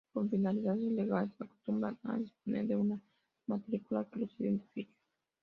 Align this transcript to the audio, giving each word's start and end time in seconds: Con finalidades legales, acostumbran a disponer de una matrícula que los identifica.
Con 0.13 0.31
finalidades 0.31 0.91
legales, 0.93 1.35
acostumbran 1.39 1.95
a 2.05 2.17
disponer 2.17 2.65
de 2.65 2.75
una 2.75 2.99
matrícula 3.45 4.03
que 4.11 4.21
los 4.21 4.33
identifica. 4.39 4.97